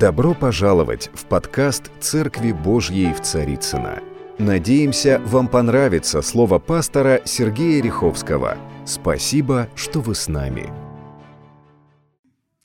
[0.00, 4.02] Добро пожаловать в подкаст «Церкви Божьей в Царицына.
[4.38, 8.56] Надеемся, вам понравится слово пастора Сергея Риховского.
[8.86, 10.72] Спасибо, что вы с нами.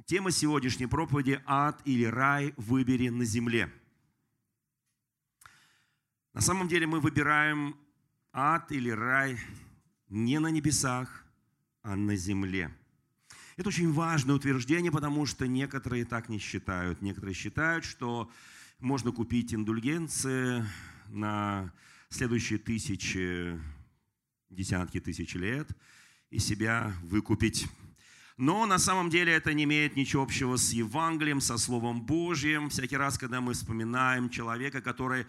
[0.06, 3.70] Тема сегодняшней проповеди «Ад или рай выбери на земле».
[6.34, 7.76] На самом деле мы выбираем
[8.32, 9.38] ад или рай
[10.08, 11.26] не на небесах,
[11.84, 12.72] а на земле–
[13.58, 17.02] это очень важное утверждение, потому что некоторые так не считают.
[17.02, 18.30] Некоторые считают, что
[18.80, 20.66] можно купить индульгенции
[21.08, 21.72] на
[22.10, 23.58] следующие тысячи,
[24.50, 25.70] десятки тысяч лет
[26.30, 27.68] и себя выкупить.
[28.38, 32.70] Но на самом деле это не имеет ничего общего с Евангелием, со Словом Божьим.
[32.70, 35.26] Всякий раз, когда мы вспоминаем человека, который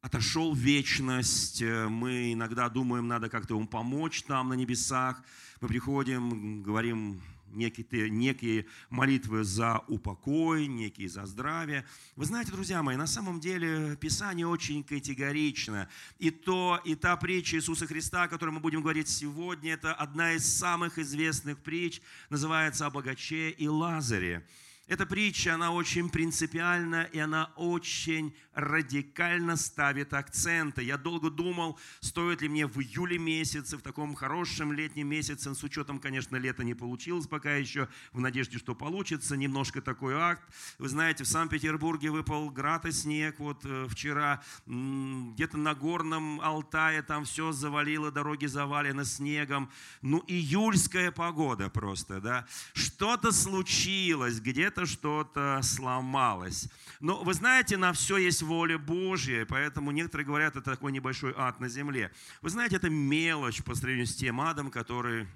[0.00, 5.22] отошел в вечность, мы иногда думаем, надо как-то ему помочь там на небесах.
[5.60, 11.84] Мы приходим, говорим, некие, некие молитвы за упокой, некие за здравие.
[12.16, 15.88] Вы знаете, друзья мои, на самом деле Писание очень категорично.
[16.18, 20.32] И то, и та притча Иисуса Христа, о которой мы будем говорить сегодня, это одна
[20.32, 24.46] из самых известных притч, называется «О богаче и Лазаре».
[24.90, 30.82] Эта притча, она очень принципиальна, и она очень радикально ставит акценты.
[30.82, 35.62] Я долго думал, стоит ли мне в июле месяце, в таком хорошем летнем месяце, с
[35.62, 40.42] учетом, конечно, лета не получилось пока еще, в надежде, что получится, немножко такой акт.
[40.78, 47.02] Вы знаете, в Санкт-Петербурге выпал град и снег, вот э, вчера где-то на горном Алтае
[47.02, 49.70] там все завалило, дороги завалены снегом.
[50.02, 52.48] Ну, июльская погода просто, да.
[52.74, 56.68] Что-то случилось, где-то где-то что-то сломалось.
[57.00, 61.60] Но вы знаете, на все есть воля Божья, поэтому некоторые говорят, это такой небольшой ад
[61.60, 62.10] на земле.
[62.42, 65.26] Вы знаете, это мелочь по сравнению с тем адом, который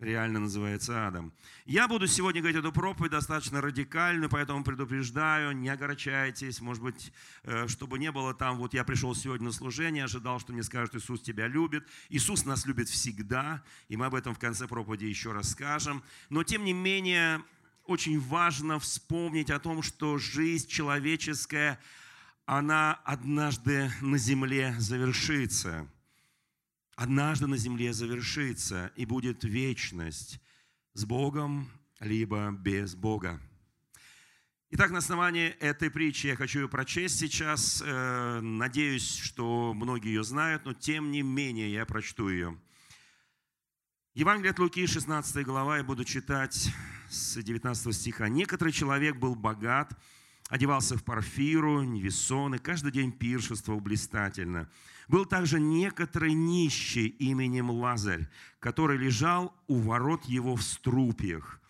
[0.00, 1.32] реально называется адом.
[1.64, 7.12] Я буду сегодня говорить эту проповедь достаточно радикальную, поэтому предупреждаю, не огорчайтесь, может быть,
[7.44, 10.96] э, чтобы не было там, вот я пришел сегодня на служение, ожидал, что мне скажут,
[10.96, 11.86] Иисус тебя любит.
[12.10, 16.02] Иисус нас любит всегда, и мы об этом в конце проповеди еще расскажем.
[16.28, 17.42] Но, тем не менее,
[17.84, 21.80] очень важно вспомнить о том, что жизнь человеческая,
[22.46, 25.88] она однажды на земле завершится.
[26.96, 30.40] Однажды на земле завершится, и будет вечность
[30.92, 31.68] с Богом,
[32.00, 33.40] либо без Бога.
[34.70, 37.82] Итак, на основании этой притчи я хочу ее прочесть сейчас.
[37.84, 42.58] Э, надеюсь, что многие ее знают, но тем не менее я прочту ее.
[44.14, 46.72] Евангелие от Луки, 16 глава, я буду читать
[47.14, 48.28] с 19 стиха.
[48.28, 49.96] «Некоторый человек был богат,
[50.48, 54.68] одевался в парфиру, невесон, и каждый день пиршествовал блистательно.
[55.08, 61.60] Был также некоторый нищий именем Лазарь, который лежал у ворот его в струпьях.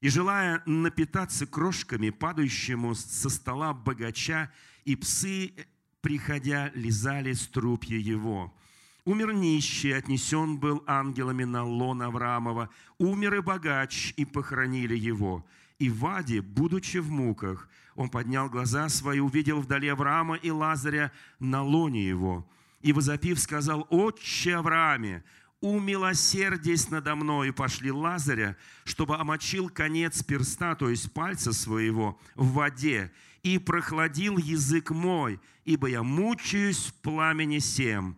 [0.00, 4.50] И, желая напитаться крошками, падающему со стола богача,
[4.84, 5.52] и псы,
[6.00, 8.54] приходя, лизали струпья его».
[9.04, 12.68] Умер нищий, отнесен был ангелами на лон Авраамова.
[12.98, 15.46] Умер и богач, и похоронили его.
[15.78, 21.12] И в Аде, будучи в муках, он поднял глаза свои, увидел вдали Авраама и Лазаря
[21.38, 22.46] на лоне его.
[22.82, 25.24] И, возопив, сказал, «Отче Аврааме,
[25.60, 32.52] умилосердись надо мной, и пошли Лазаря, чтобы омочил конец перста, то есть пальца своего, в
[32.52, 33.12] воде,
[33.42, 38.16] и прохладил язык мой, ибо я мучаюсь в пламени сем».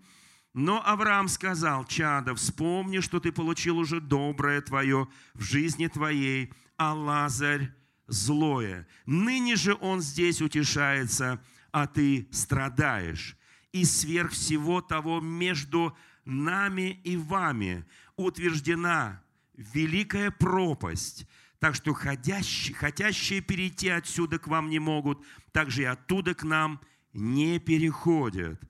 [0.55, 6.93] Но Авраам сказал, чадо, вспомни, что ты получил уже доброе твое в жизни твоей, а
[6.93, 7.73] Лазарь
[8.07, 8.87] злое.
[9.07, 13.37] Ныне же он здесь утешается, а ты страдаешь.
[13.73, 15.97] И сверх всего того между
[16.27, 17.87] нами и вами
[18.17, 19.23] утверждена
[19.55, 21.27] великая пропасть,
[21.59, 26.81] так что ходящие, хотящие перейти отсюда к вам не могут, также и оттуда к нам
[27.15, 28.61] не переходят.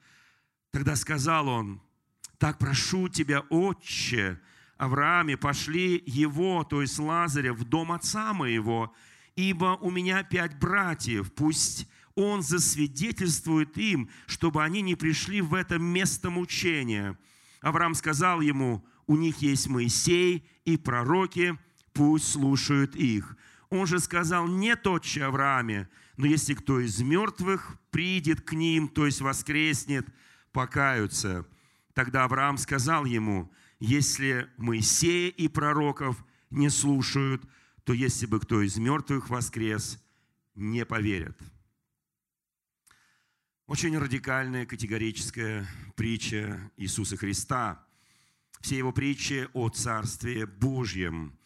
[0.73, 1.83] Тогда сказал он,
[2.39, 4.41] так прошу тебя, отче,
[4.79, 8.93] Аврааме, пошли его, то есть Лазаря, в дом отца моего,
[9.37, 15.79] ибо у меня пять братьев, пусть он засвидетельствует им, чтобы они не пришли в это
[15.79, 17.19] место мучения.
[17.61, 21.59] Авраам сказал ему, у них есть Моисей и пророки,
[21.93, 23.37] пусть слушают их.
[23.69, 29.05] Он же сказал, нет, отче Аврааме, но если кто из мертвых придет к ним, то
[29.05, 30.09] есть воскреснет–
[30.53, 31.47] покаются.
[31.95, 37.43] Тогда Авраам сказал ему, если Моисея и пророков не слушают,
[37.85, 40.03] то если бы кто из мертвых воскрес,
[40.55, 41.39] не поверят.
[43.67, 45.67] Очень радикальная, категорическая
[45.97, 47.85] притча Иисуса Христа.
[48.61, 51.39] Все его притчи о Царстве Божьем.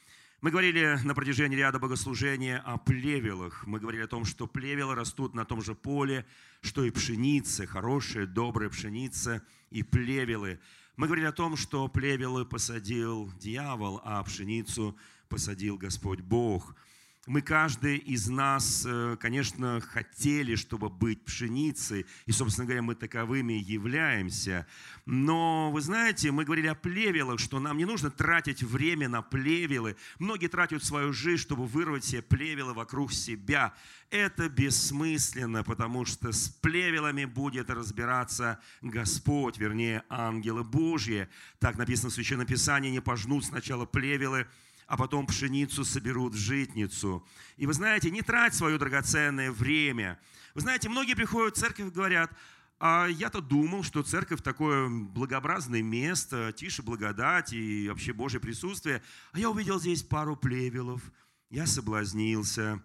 [0.43, 3.67] Мы говорили на протяжении ряда богослужения о плевелах.
[3.67, 6.27] Мы говорили о том, что плевелы растут на том же поле,
[6.61, 10.61] что и пшеница, хорошая, добрая пшеница и плевелы.
[10.97, 14.97] Мы говорили о том, что плевелы посадил дьявол, а пшеницу
[15.29, 16.75] посадил Господь Бог–
[17.27, 23.55] мы каждый из нас, э, конечно, хотели, чтобы быть пшеницей, и, собственно говоря, мы таковыми
[23.55, 24.67] являемся.
[25.07, 29.97] Но, вы знаете, мы говорили о плевелах, что нам не нужно тратить время на плевелы.
[30.21, 33.75] Многие тратят свою жизнь, чтобы вырвать все плевелы вокруг себя.
[34.11, 41.29] Это бессмысленно, потому что с плевелами будет разбираться Господь, вернее, ангелы Божьи.
[41.59, 44.47] Так написано в Священном Писании, не пожнут сначала плевелы,
[44.87, 47.27] а потом пшеницу соберут в житницу.
[47.57, 50.19] И вы знаете, не трать свое драгоценное время.
[50.55, 52.31] Вы знаете, многие приходят в церковь и говорят,
[52.79, 59.03] а я-то думал, что церковь такое благообразное место, тише благодать и вообще Божье присутствие.
[59.33, 61.03] А я увидел здесь пару плевелов,
[61.51, 62.83] я соблазнился.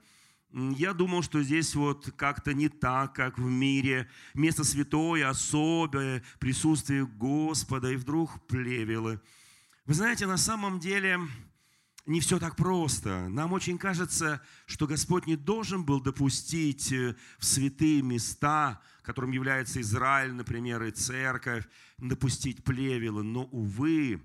[0.54, 4.10] Я думал, что здесь вот как-то не так, как в мире.
[4.34, 9.22] Место святое, особое, присутствие Господа, и вдруг плевелы.
[9.86, 11.20] Вы знаете, на самом деле
[12.06, 13.30] не все так просто.
[13.30, 19.82] Нам очень кажется, что Господь не должен был допустить э, в святые места, которым является
[19.82, 21.68] Израиль, например, и церковь,
[21.98, 23.24] допустить плевелы.
[23.24, 24.22] Но, увы,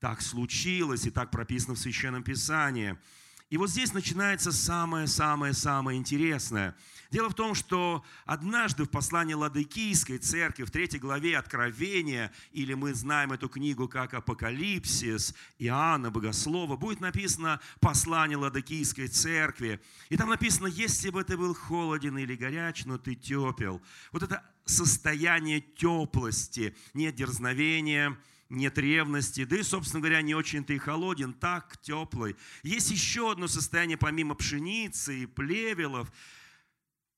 [0.00, 2.96] так случилось, и так прописано в Священном Писании–
[3.50, 6.76] и вот здесь начинается самое-самое-самое интересное.
[7.10, 12.94] Дело в том, что однажды в послании Ладыкийской церкви в третьей главе Откровения, или мы
[12.94, 19.80] знаем эту книгу как Апокалипсис Иоанна Богослова, будет написано послание Ладыкийской церкви.
[20.08, 23.82] И там написано, если бы ты был холоден или горяч, но ты тепел.
[24.12, 28.16] Вот это состояние теплости, нет дерзновения,
[28.50, 32.36] нет ревности, да и, собственно говоря, не очень-то и холоден, так теплый.
[32.62, 36.12] Есть еще одно состояние помимо пшеницы и плевелов,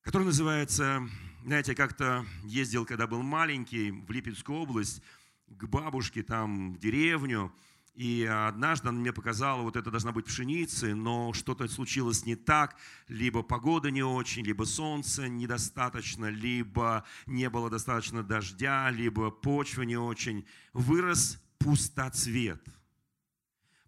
[0.02, 1.08] которое называется,
[1.44, 5.02] знаете, как-то ездил, когда был маленький, в Липецкую область,
[5.46, 7.52] к бабушке там в деревню,
[7.94, 12.76] и однажды она мне показала, вот это должна быть пшеница, но что-то случилось не так,
[13.08, 19.96] либо погода не очень, либо солнце недостаточно, либо не было достаточно дождя, либо почва не
[19.96, 20.46] очень.
[20.72, 22.66] Вырос пустоцвет.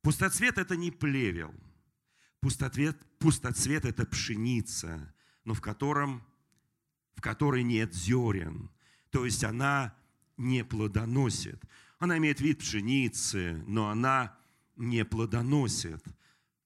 [0.03, 1.55] Пустоцвет– это не плевел.
[2.41, 5.14] Пустоцвет, пустоцвет– это пшеница,
[5.45, 6.23] но в, котором,
[7.17, 8.71] в которой нет зерен.
[9.11, 9.95] То есть она
[10.37, 11.63] не плодоносит.
[11.99, 14.37] Она имеет вид пшеницы, но она
[14.77, 16.03] не плодоносит.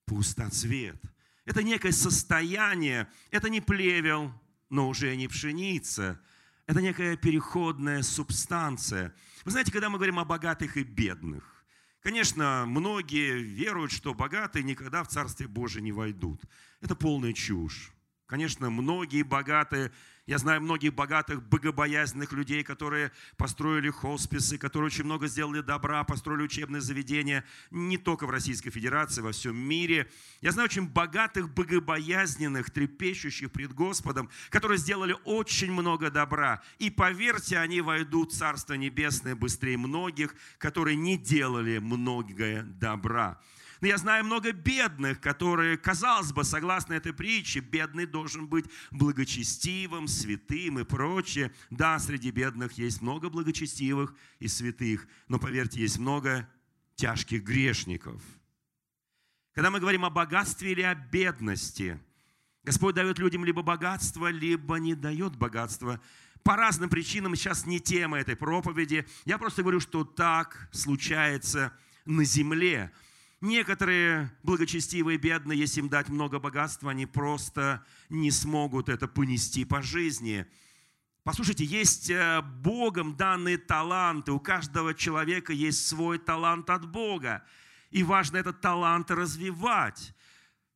[0.06, 1.00] Пустоцвет.
[1.44, 4.32] Это некое состояние, это не плевел,
[4.70, 6.20] но уже не пшеница.
[6.66, 9.14] Это некая переходная субстанция.
[9.44, 11.64] Вы знаете, когда мы говорим о богатых и бедных,
[12.02, 16.42] конечно, многие веруют, что богатые никогда в Царствие Божие не войдут.
[16.81, 17.92] Это полная чушь.
[18.28, 19.90] Конечно, многие богатые
[20.28, 26.42] я знаю многих богатых, богобоязненных людей, которые построили хосписы, которые очень много сделали добра, построили
[26.42, 30.10] учебные заведения не только в Российской Федерации, во всем мире.
[30.42, 36.60] Я знаю очень богатых, богобоязненных, трепещущих пред Господом, которые сделали очень много добра.
[36.78, 43.40] И поверьте, они войдут в Царство Небесное быстрее многих, которые не делали многое добра.
[43.80, 50.08] Но я знаю много бедных, которые, казалось бы, согласно этой притче, бедный должен быть благочестивым,
[50.08, 51.53] святым и прочее.
[51.70, 56.48] Да, среди бедных есть много благочестивых и святых, но поверьте, есть много
[56.96, 58.20] тяжких грешников.
[59.55, 62.00] Когда мы говорим о богатстве или о бедности,
[62.64, 66.00] Господь дает людям либо богатство, либо не дает богатство.
[66.43, 69.06] По разным причинам, сейчас не тема этой проповеди.
[69.24, 71.72] Я просто говорю, что так случается
[72.05, 72.93] на земле.
[73.40, 79.80] Некоторые благочестивые бедные, если им дать много богатства, они просто не смогут это понести по
[79.80, 80.44] жизни.
[81.22, 84.32] Послушайте, есть э, Богом данные таланты.
[84.32, 87.44] У каждого человека есть свой талант от Бога.
[87.90, 90.14] И важно этот талант развивать.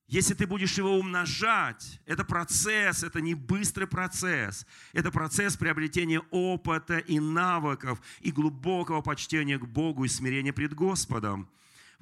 [0.06, 4.66] Если ты будешь его умножать, это процесс, это не быстрый процесс.
[4.92, 11.48] Это процесс приобретения опыта и навыков, и глубокого почтения к Богу и смирения пред Господом.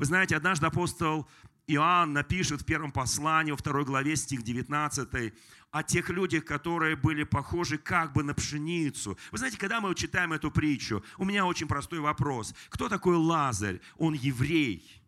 [0.00, 1.28] Вы знаете, однажды апостол
[1.66, 5.34] Иоанн напишет в первом послании, во второй главе, стих 19,
[5.72, 9.18] о тех людях, которые были похожи как бы на пшеницу.
[9.30, 12.54] Вы знаете, когда мы читаем эту притчу, у меня очень простой вопрос.
[12.70, 13.82] Кто такой Лазарь?
[13.98, 15.02] Он еврей.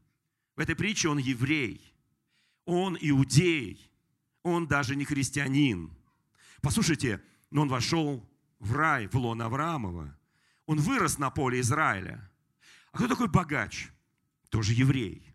[0.57, 1.81] В этой притче он еврей.
[2.67, 3.91] Он иудей.
[4.43, 5.91] Он даже не христианин.
[6.61, 10.15] Послушайте, но он вошел в рай, в лон Авраамова.
[10.67, 12.31] Он вырос на поле Израиля.
[12.93, 13.89] А кто такой богач?
[14.53, 15.35] Тоже еврей.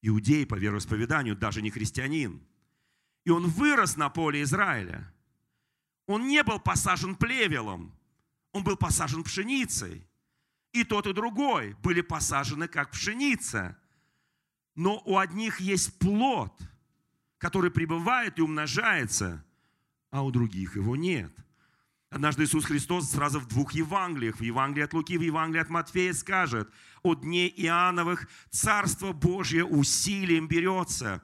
[0.00, 2.40] иудей по вероисповеданию, даже не христианин.
[3.24, 5.12] И он вырос на поле Израиля.
[6.06, 7.92] Он не был посажен плевелом,
[8.52, 10.06] он был посажен пшеницей.
[10.72, 13.76] И тот, и другой были посажены как пшеница.
[14.76, 16.52] Но у одних есть плод,
[17.38, 19.44] который пребывает и умножается,
[20.10, 21.32] а у других его нет.
[22.12, 26.12] Однажды Иисус Христос сразу в двух Евангелиях, в Евангелии от Луки, в Евангелии от Матфея
[26.12, 26.68] скажет,
[27.02, 31.22] «О дне Иоанновых Царство Божье усилием берется,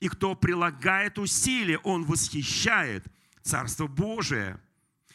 [0.00, 3.06] и кто прилагает усилия, он восхищает
[3.42, 4.58] Царство Божие».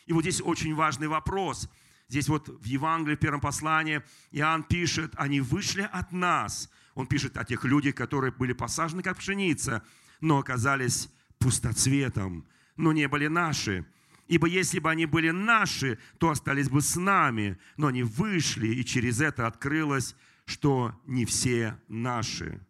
[0.05, 1.69] И вот здесь очень важный вопрос.
[2.07, 6.71] Здесь вот в Евангелии, в первом послании, Иоанн пишет, они вышли от нас.
[6.95, 9.83] Он пишет о тех людях, которые были посажены как пшеница,
[10.21, 11.09] но оказались
[11.39, 12.47] пустоцветом,
[12.77, 13.85] но не были наши.
[14.29, 18.85] Ибо если бы они были наши, то остались бы с нами, но они вышли, и
[18.85, 22.61] через это открылось, что не все наши.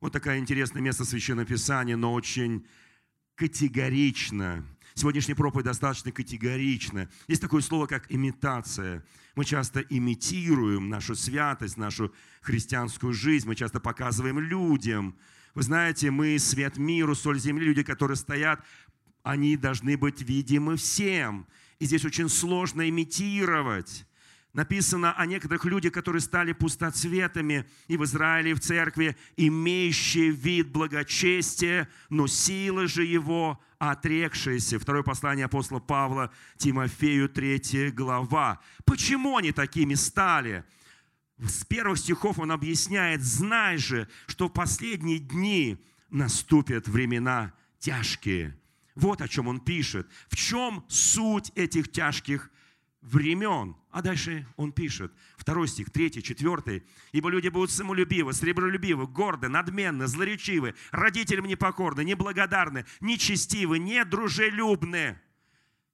[0.00, 2.66] Вот такое интересное место Священного Писания, но очень
[3.36, 4.66] категорично.
[4.94, 7.08] Сегодняшняя проповедь достаточно категорична.
[7.28, 9.04] Есть такое слово, как имитация.
[9.36, 13.46] Мы часто имитируем нашу святость, нашу христианскую жизнь.
[13.46, 15.16] Мы часто показываем людям.
[15.54, 18.64] Вы знаете, мы свет миру, соль земли, люди, которые стоят,
[19.22, 21.46] они должны быть видимы всем.
[21.78, 24.06] И здесь очень сложно имитировать.
[24.52, 30.68] Написано о некоторых людях, которые стали пустоцветами и в Израиле, и в церкви, имеющие вид
[30.68, 34.78] благочестия, но силы же его отрекшиеся.
[34.78, 38.60] Второе послание апостола Павла Тимофею, 3 глава.
[38.84, 40.64] Почему они такими стали?
[41.38, 45.78] С первых стихов он объясняет, знай же, что в последние дни
[46.10, 48.57] наступят времена тяжкие.
[48.98, 50.10] Вот о чем он пишет.
[50.28, 52.50] В чем суть этих тяжких
[53.00, 53.76] времен.
[53.92, 56.82] А дальше он пишет, второй стих, третий, четвертый.
[57.12, 65.20] «Ибо люди будут самолюбивы, сребролюбивы, горды, надменны, злоречивы, родителям непокорны, неблагодарны, нечестивы, недружелюбны,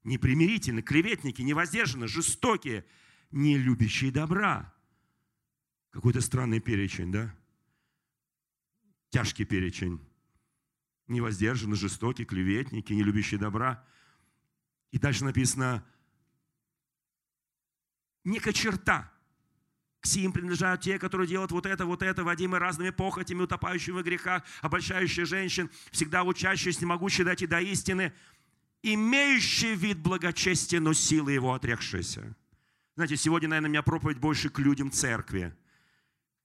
[0.02, 2.86] непримирительны, клеветники, невоздержаны, жестокие,
[3.30, 4.72] не любящие добра».
[5.90, 7.34] Какой-то странный перечень, да?
[9.10, 10.00] Тяжкий перечень.
[11.06, 13.84] Невоздержаны, жестокие, клеветники, не любящие добра.
[14.90, 15.84] И дальше написано,
[18.24, 19.10] некая черта.
[20.00, 24.02] К сим принадлежат те, которые делают вот это, вот это, водимые разными похотями, утопающими в
[24.02, 28.12] грехах, обольщающие женщин, всегда учащиеся, не могущие дойти до истины,
[28.82, 32.36] имеющие вид благочестия, но силы его отрекшиеся.
[32.96, 35.56] Знаете, сегодня, наверное, у меня проповедь больше к людям церкви.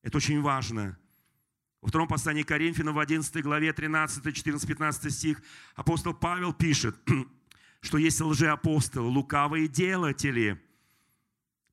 [0.02, 0.98] Это очень важно.
[1.82, 5.42] Во втором послании Коринфянам в 11 главе 13, 14, 15 стих
[5.76, 6.96] апостол Павел пишет,
[7.82, 10.62] что есть лжеапостолы, лукавые делатели–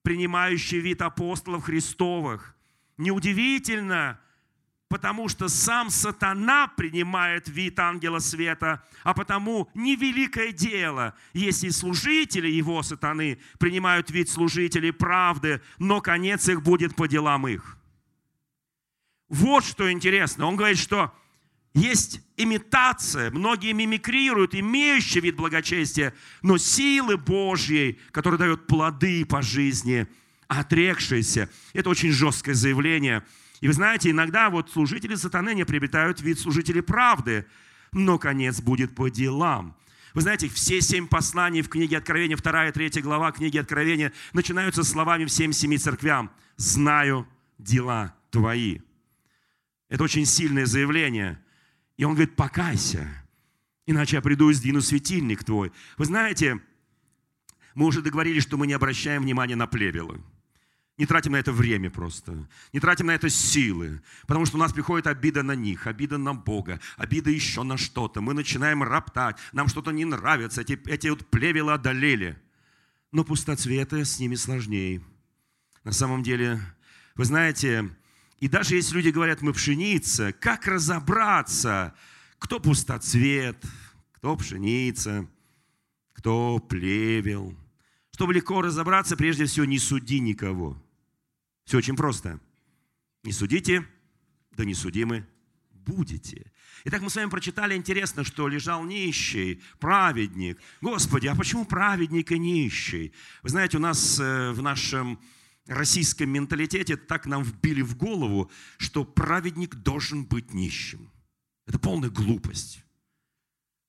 [0.06, 2.54] принимающий вид апостолов Христовых.
[2.96, 4.20] Неудивительно,
[4.88, 12.84] потому что сам сатана принимает вид ангела света, а потому невеликое дело, если служители его
[12.84, 17.75] сатаны принимают вид служителей правды, но конец их будет по делам их.
[19.28, 20.47] Вот что интересно.
[20.47, 21.12] Он говорит, что
[21.75, 30.06] есть имитация, многие мимикрируют, имеющие вид благочестия, но силы Божьей, которые дают плоды по жизни,
[30.49, 31.50] отрекшиеся.
[31.75, 33.25] Это очень жесткое заявление.
[33.61, 37.47] И вы знаете, иногда вот служители сатаны не приобретают вид служителей правды,
[37.92, 39.76] но конец будет по делам.
[40.14, 45.26] Вы знаете, все семь посланий в книге Откровения, вторая, третья глава книги Откровения начинаются словами
[45.26, 46.30] всем семи церквям.
[46.56, 47.28] «Знаю
[47.59, 48.85] дела твои».
[49.88, 51.42] Это очень сильное заявление–
[51.96, 53.08] и он говорит, покайся,
[53.86, 55.72] иначе я приду и сдвину светильник твой.
[55.96, 56.60] Вы знаете,
[57.74, 60.22] мы уже договорились, что мы не обращаем внимания на плевелы.
[60.98, 62.48] Не тратим на это время просто.
[62.72, 64.02] Не тратим на это силы.
[64.22, 68.22] Потому что у нас приходит обида на них, обида на Бога, обида еще на что-то.
[68.22, 72.40] Мы начинаем роптать, нам что-то не нравится, эти, эти вот плевелы одолели.
[73.12, 75.02] Но пустоцветы с ними сложнее.
[75.84, 76.60] На самом деле,
[77.14, 77.90] вы знаете,
[78.38, 81.94] и даже если люди говорят, мы пшеница, как разобраться,
[82.38, 83.62] кто пустоцвет,
[84.12, 85.26] кто пшеница,
[86.12, 87.56] кто плевел.
[88.12, 90.82] Чтобы легко разобраться, прежде всего, не суди никого.
[91.64, 92.40] Все очень просто.
[93.22, 93.86] Не судите,
[94.52, 95.26] да не судимы
[95.72, 96.52] будете.
[96.84, 100.58] Итак, мы с вами прочитали, интересно, что лежал нищий, праведник.
[100.80, 103.12] Господи, а почему праведник и нищий?
[103.42, 105.18] Вы знаете, у нас э, в нашем
[105.66, 111.11] российском менталитете так нам вбили в голову, что праведник должен быть нищим.
[111.66, 112.85] Это полная глупость.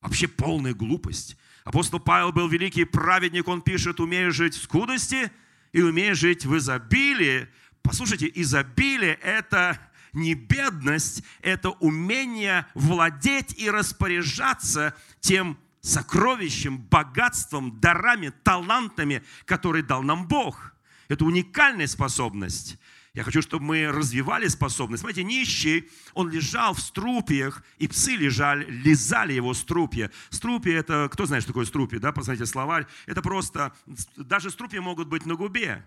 [0.02, 1.38] Вообще полная глупость.
[1.64, 5.32] Апостол Павел был великий праведник, он пишет, умею жить в скудости
[5.74, 7.48] и умею жить в изобилии.
[7.82, 9.80] Послушайте, изобилие– это
[10.14, 20.28] Не бедность– это умение владеть и распоряжаться тем сокровищем, богатством, дарами, талантами, которые дал нам
[20.28, 20.74] Бог.
[21.08, 22.78] Это уникальная способность.
[23.14, 25.02] Я хочу, чтобы мы развивали способность.
[25.02, 30.12] Смотрите, нищий, он лежал в струпьях, и псы лежали, лизали его струпья.
[30.30, 32.86] Струпья– это, кто знает, что такое струпья, да, посмотрите словарь.
[33.08, 33.74] Это просто,
[34.16, 35.84] даже струпья могут быть на губе,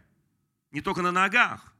[0.72, 1.72] не только на ногах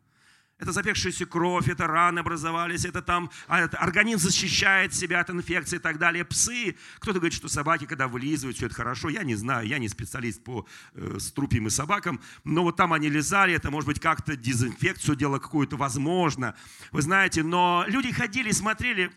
[0.60, 5.78] это запекшаяся кровь, это раны образовались, это там а организм защищает себя от инфекции и
[5.78, 6.24] так далее.
[6.24, 9.08] Псы, кто-то говорит, что собаки, когда вылизывают, все это хорошо.
[9.08, 13.08] Я не знаю, я не специалист по э, струпьям и собакам, но вот там они
[13.08, 16.54] лизали, это может быть как-то дезинфекцию дело какую-то, возможно.
[16.92, 19.10] Вы знаете, но люди ходили, смотрели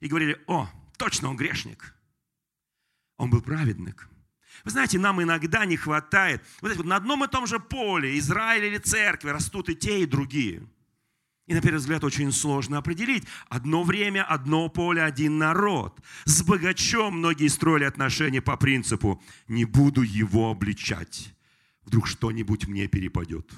[0.00, 1.94] и говорили, о, точно он грешник.
[3.16, 4.08] Он был праведник.
[4.64, 6.42] Вы знаете, нам иногда не хватает.
[6.60, 10.62] Вот на одном и том же поле, Израиль или церкви, растут и те, и другие.
[11.46, 13.24] И на первый взгляд очень сложно определить.
[13.48, 15.98] Одно время, одно поле, один народ.
[16.26, 21.34] С богачом многие строили отношения по принципу «не буду его обличать,
[21.84, 23.50] вдруг что-нибудь мне перепадет».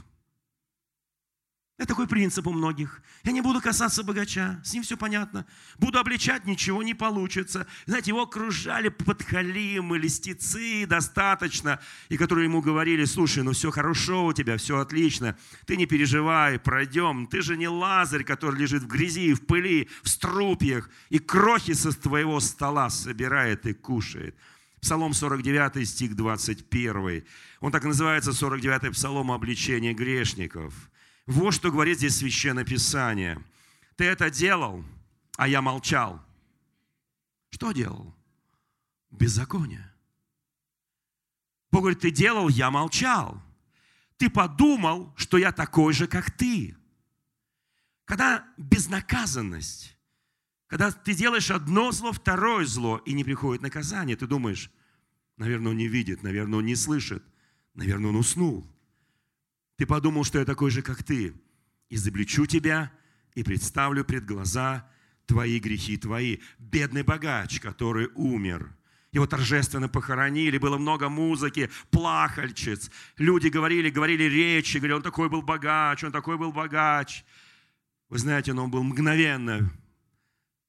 [1.80, 3.00] Это такой принцип у многих.
[3.24, 5.46] Я не буду касаться богача, с ним все понятно.
[5.78, 7.66] Буду обличать, ничего не получится.
[7.86, 14.34] Знаете, его окружали подхалимы, листицы достаточно, и которые ему говорили, слушай, ну все хорошо у
[14.34, 17.26] тебя, все отлично, ты не переживай, пройдем.
[17.26, 21.98] Ты же не Лазарь, который лежит в грязи, в пыли, в струпьях, и крохи со
[21.98, 24.36] твоего стола собирает и кушает.
[24.82, 27.24] Псалом 49, стих 21.
[27.60, 30.74] Он так называется, 49 псалом обличения грешников–
[31.26, 33.42] вот что говорит здесь Священное Писание.
[33.96, 34.84] Ты это делал,
[35.36, 36.24] а я молчал.
[37.50, 38.14] Что делал?
[39.10, 39.92] Беззаконие.
[41.70, 43.42] Бог говорит, ты делал, я молчал.
[44.16, 46.76] Ты подумал, что я такой же, как ты.
[48.04, 49.96] Когда безнаказанность,
[50.66, 54.70] когда ты делаешь одно зло, второе зло, и не приходит наказание, ты думаешь,
[55.36, 57.24] наверное, он не видит, наверное, он не слышит,
[57.74, 58.66] наверное, он уснул.
[59.80, 61.32] Ты подумал, что я такой же, как ты.
[61.88, 62.92] Изобличу тебя
[63.34, 64.86] и представлю пред глаза
[65.24, 66.36] твои грехи твои.
[66.58, 68.76] Бедный богач, который умер.
[69.10, 72.90] Его торжественно похоронили, было много музыки, плахальчиц.
[73.16, 77.24] Люди говорили, говорили речи, говорили, он такой был богач, он такой был богач.
[78.10, 79.72] Вы знаете, но он был мгновенно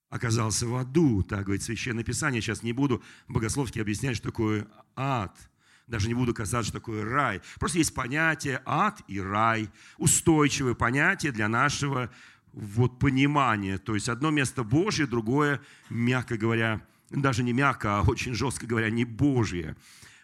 [0.07, 2.41] оказался в аду, так говорит Священное Писание.
[2.41, 5.37] Сейчас не буду богословски объяснять, что такое ад–
[5.91, 7.41] даже не буду касаться, что такое рай.
[7.59, 9.69] Просто есть понятие ад и рай.
[9.97, 12.09] Устойчивое понятие для нашего
[12.53, 13.77] вот понимания.
[13.77, 18.89] То есть одно место Божье, другое, мягко говоря, даже не мягко, а очень жестко говоря,
[18.89, 19.75] не Божье.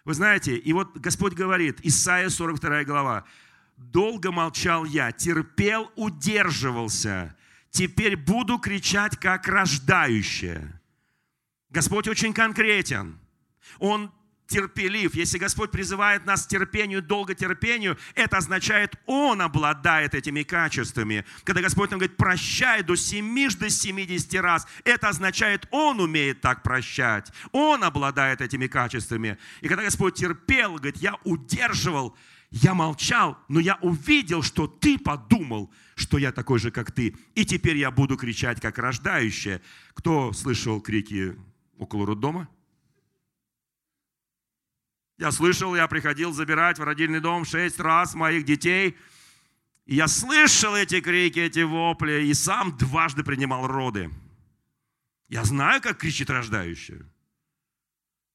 [0.04, 3.24] Вы знаете, и вот Господь говорит, Исайя 42 глава,
[3.76, 7.36] «Долго молчал я, терпел, удерживался,
[7.70, 10.80] теперь буду кричать, как рождающая».
[11.70, 13.18] Господь очень конкретен.
[13.78, 14.10] Он
[14.48, 15.14] терпелив.
[15.14, 21.24] Если Господь призывает нас к терпению, долготерпению, это означает, Он обладает этими качествами.
[21.44, 26.62] Когда Господь нам говорит, прощай до 7 до 70 раз, это означает, Он умеет так
[26.62, 27.30] прощать.
[27.52, 29.38] Он обладает этими качествами.
[29.60, 32.16] И когда Господь терпел, говорит, я удерживал,
[32.50, 37.14] я молчал, но я увидел, что ты подумал, что я такой же, как ты.
[37.34, 39.60] И теперь я буду кричать, как рождающая.
[39.92, 41.36] Кто слышал крики
[41.76, 42.48] около роддома?
[45.18, 48.96] Я слышал, я приходил забирать в родильный дом шесть раз моих детей.
[49.84, 54.10] И я слышал эти крики, эти вопли, и сам дважды принимал роды.
[55.28, 57.04] Я знаю, как кричит рождающая.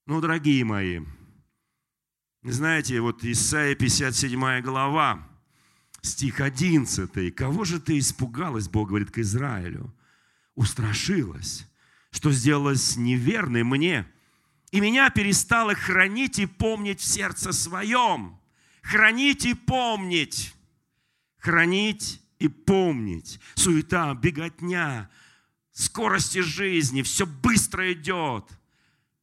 [0.05, 1.01] Ну, дорогие мои,
[2.43, 5.25] знаете, вот Исайя 57 глава,
[6.01, 7.33] стих 11.
[7.33, 9.95] «Кого же ты испугалась, Бог говорит к Израилю?
[10.53, 11.65] Устрашилась,
[12.11, 14.05] что сделалась неверной мне,
[14.73, 18.39] и меня перестало хранить и помнить в сердце своем.
[18.81, 20.55] Хранить и помнить.
[21.37, 23.39] Хранить и помнить.
[23.53, 25.11] Суета, беготня,
[25.73, 28.49] скорости жизни, все быстро идет.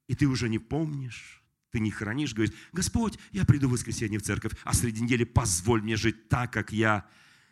[0.06, 4.22] И ты уже не помнишь, ты не хранишь, говоришь, Господь, я приду в воскресенье в
[4.22, 7.04] церковь, а среди недели позволь мне жить так, как я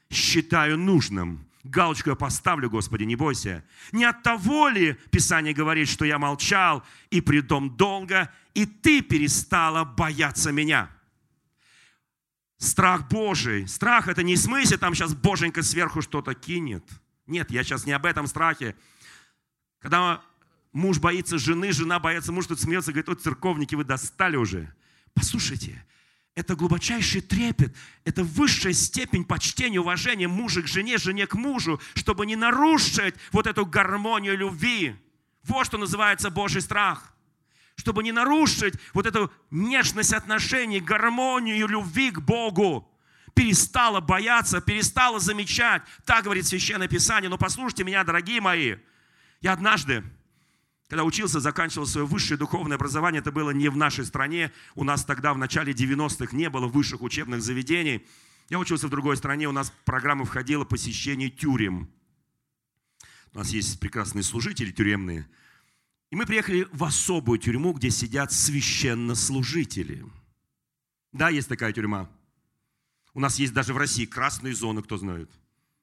[0.09, 1.48] считаю нужным.
[1.65, 3.65] Галочку я поставлю, Господи, не бойся.
[3.93, 9.03] Не от того ли Писание говорит, что я молчал, и при том долго, и ты
[9.03, 10.91] перестала бояться меня?
[12.59, 13.67] Страх Божий.
[13.69, 16.85] Страх это не в смысле, там сейчас Боженька сверху что-то кинет.
[17.27, 18.75] Нет, я сейчас не об этом страхе.
[19.81, 20.23] Когда
[20.73, 24.73] муж боится жены, жена боится мужа, тут смеется, говорит, вот церковники вы достали уже.
[25.15, 25.85] Послушайте,
[26.39, 27.75] это глубочайший трепет,
[28.05, 33.49] это высшая степень почтения, уважения мужа к жене, жене к мужу, чтобы не нарушить вот
[33.49, 34.95] эту гармонию любви.
[35.43, 37.13] Вот что называется Божий страх.
[37.75, 42.89] Чтобы не нарушить вот эту нежность отношений, гармонию любви к Богу.
[43.35, 45.83] Перестала бояться, перестала замечать.
[46.05, 47.29] Так говорит Священное Писание.
[47.29, 48.77] Но послушайте меня, дорогие мои.
[49.41, 50.05] Я однажды
[50.89, 54.51] когда учился, заканчивал свое высшее духовное образование, это было не в нашей стране.
[54.75, 58.07] У нас тогда в начале 90-х не было высших учебных заведений.
[58.49, 61.91] Я учился в другой стране, у нас в программу входило посещение тюрем.
[63.35, 65.29] У нас есть прекрасные служители тюремные.
[66.11, 70.07] И мы приехали в особую тюрьму, где сидят священнослужители.
[71.13, 72.11] Да, есть такая тюрьма.
[73.13, 75.31] У нас есть даже в России красные зоны, кто знает,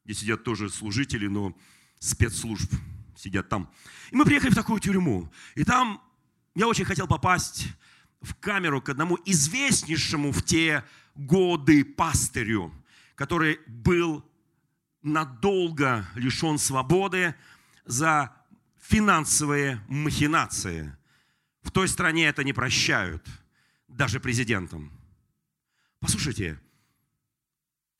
[0.03, 1.55] где сидят тоже служители, но
[1.99, 2.73] спецслужб
[3.15, 3.71] сидят там.
[4.11, 5.31] И мы приехали в такую тюрьму.
[5.55, 6.01] И там
[6.55, 7.67] я очень хотел попасть
[8.21, 10.83] в камеру к одному известнейшему в те
[11.15, 12.73] годы пастырю,
[13.15, 14.23] который был
[15.01, 17.35] надолго лишен свободы
[17.85, 18.35] за
[18.81, 20.95] финансовые махинации.
[21.61, 23.25] В той стране это не прощают,
[23.87, 24.91] даже президентам.
[25.99, 26.59] Послушайте,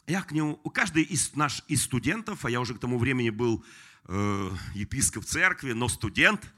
[0.08, 3.66] я к нему, каждый из наш из студентов, а я уже к тому времени был
[4.08, 6.54] э, епископ церкви, но студент.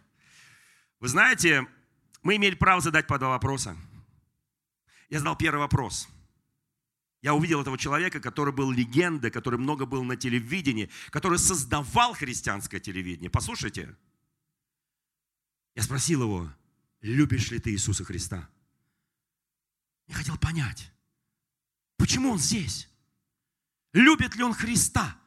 [0.99, 1.67] Вы знаете,
[2.23, 3.77] мы имели право задать по два вопроса.
[5.09, 6.09] Я задал первый вопрос.
[7.21, 12.79] Я увидел этого человека, который был легендой, который много был на телевидении, который создавал христианское
[12.79, 13.29] телевидение.
[13.29, 13.95] Послушайте.
[15.75, 16.51] Я спросил его,
[17.01, 18.49] любишь ли ты Иисуса Христа?
[20.07, 20.91] Я хотел понять,
[21.97, 22.89] почему он здесь?
[23.93, 25.17] Любит ли он Христа?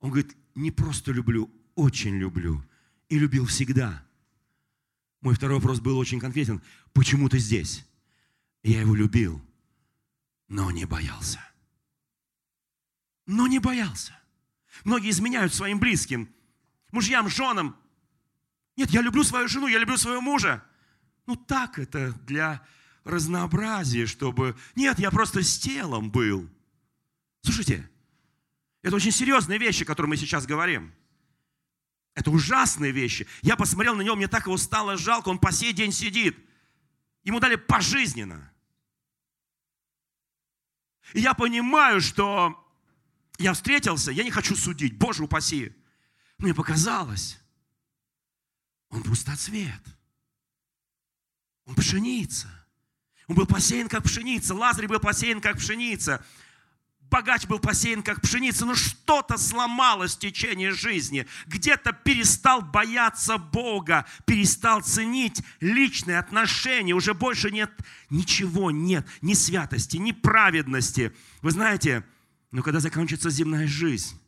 [0.00, 2.62] Он говорит, не просто люблю, очень люблю.
[3.08, 4.04] И любил всегда.
[5.20, 6.62] Мой второй вопрос был очень конкретен.
[6.92, 7.86] Почему ты здесь?
[8.62, 9.40] Я его любил,
[10.48, 11.40] но не боялся.
[13.26, 14.18] Но не боялся.
[14.84, 16.28] Многие изменяют своим близким,
[16.90, 17.76] мужьям, женам.
[18.76, 20.62] Нет, я люблю свою жену, я люблю своего мужа.
[21.26, 22.64] Ну так это для
[23.04, 24.56] разнообразия, чтобы...
[24.74, 26.48] Нет, я просто с телом был.
[27.42, 27.88] Слушайте,
[28.82, 30.94] это очень серьезные вещи, которые мы сейчас говорим.
[32.14, 33.26] Это ужасные вещи.
[33.42, 36.36] Я посмотрел на него, мне так его стало жалко, он по сей день сидит.
[37.22, 38.52] Ему дали пожизненно.
[41.14, 42.64] И я понимаю, что
[43.38, 45.74] я встретился, я не хочу судить, Боже упаси.
[46.38, 47.40] Мне показалось,
[48.90, 49.82] он пустоцвет.
[51.66, 52.48] Он пшеница.
[53.26, 54.54] Он был посеян как пшеница.
[54.54, 56.24] Лазарь был посеян как пшеница
[57.10, 61.26] богач был посеян как пшеница, но что-то сломалось в течение жизни.
[61.46, 66.94] Где-то перестал бояться Бога, перестал ценить личные отношения.
[66.94, 67.70] Уже больше нет
[68.10, 71.12] ничего, нет ни святости, ни праведности.
[71.42, 72.04] Вы знаете,
[72.50, 74.20] но когда заканчивается земная жизнь,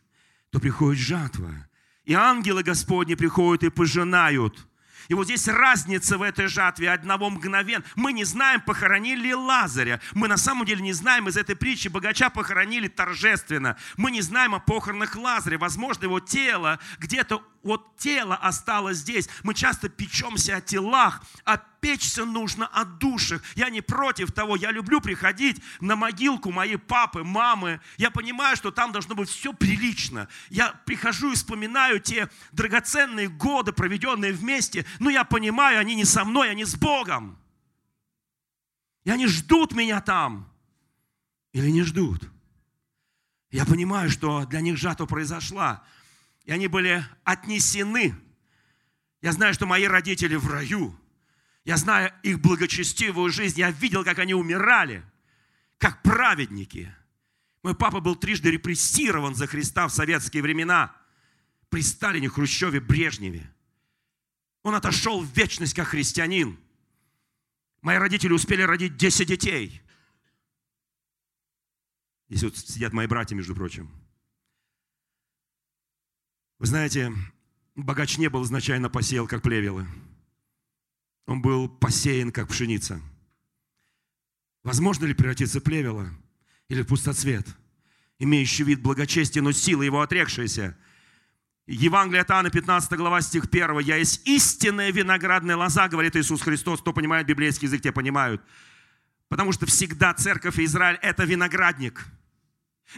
[0.50, 1.68] то приходит жатва.
[2.04, 4.66] И ангелы Господни приходят и пожинают–
[5.10, 7.82] и вот здесь разница в этой жатве одного мгновен.
[7.96, 10.00] Мы не знаем, похоронили ли Лазаря.
[10.14, 13.76] Мы на самом деле не знаем из этой притчи, богача похоронили торжественно.
[13.96, 15.58] Мы не знаем о похоронах Лазаря.
[15.58, 19.28] Возможно, его тело где-то вот тело осталось здесь.
[19.42, 23.42] Мы часто печемся о телах, а печься нужно о душах.
[23.54, 27.80] Я не против того, я люблю приходить на могилку моей папы, мамы.
[27.96, 30.28] Я понимаю, что там должно быть все прилично.
[30.48, 36.24] Я прихожу и вспоминаю те драгоценные годы, проведенные вместе, но я понимаю, они не со
[36.24, 37.36] мной, они с Богом.
[39.02, 40.48] И они ждут меня там.
[41.52, 42.30] Или не ждут.
[43.50, 45.84] Я понимаю, что для них жатва произошла
[46.44, 48.14] и они были отнесены.
[49.22, 50.98] Я знаю, что мои родители в раю.
[51.64, 53.60] Я знаю их благочестивую жизнь.
[53.60, 55.04] Я видел, как они умирали,
[55.78, 56.92] как праведники.
[57.62, 60.96] Мой папа был трижды репрессирован за Христа в советские времена.
[61.68, 63.48] При Сталине, Хрущеве, Брежневе.
[64.62, 66.58] Он отошел в вечность как христианин.
[67.80, 69.80] Мои родители успели родить 10 детей.
[72.28, 73.90] Здесь вот сидят мои братья, между прочим.
[76.58, 77.12] Вы знаете,
[77.74, 79.86] богач не был изначально посеял, как плевелы.
[81.26, 83.00] Он был посеян, как пшеница.
[84.62, 86.10] Возможно ли превратиться в плевело
[86.68, 87.46] или в пустоцвет,
[88.18, 90.76] имеющий вид благочестия, но силы его отрекшиеся?
[91.72, 93.78] Евангелие от Иоанна, 15 глава, стих 1.
[93.78, 96.80] «Я есть истинная виноградная лоза», говорит Иисус Христос.
[96.80, 98.42] Кто понимает библейский язык, те понимают.
[99.28, 102.04] Потому что всегда церковь и Израиль– это виноградник.